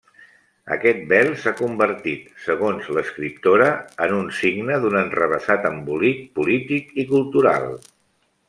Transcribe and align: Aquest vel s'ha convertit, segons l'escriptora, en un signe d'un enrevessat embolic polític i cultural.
Aquest 0.75 1.01
vel 1.11 1.27
s'ha 1.41 1.51
convertit, 1.59 2.31
segons 2.47 2.89
l'escriptora, 2.99 3.69
en 4.07 4.15
un 4.23 4.33
signe 4.41 4.81
d'un 4.87 4.99
enrevessat 5.05 5.71
embolic 5.75 6.27
polític 6.41 6.93
i 7.05 7.11
cultural. 7.17 7.73